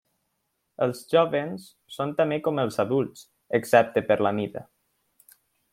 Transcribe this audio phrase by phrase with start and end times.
[0.85, 1.67] Els joves
[1.97, 3.23] són també com els adults,
[3.61, 4.69] excepte per la mida.